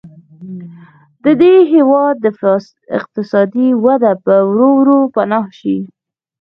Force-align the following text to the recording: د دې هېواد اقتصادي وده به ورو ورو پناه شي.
د 1.23 1.25
دې 1.41 1.53
هېواد 1.73 2.17
اقتصادي 2.97 3.67
وده 3.85 4.11
به 4.25 4.35
ورو 4.51 4.69
ورو 4.79 4.99
پناه 5.13 5.47
شي. 5.59 5.77